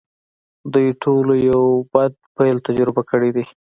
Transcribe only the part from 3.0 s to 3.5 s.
کړی دی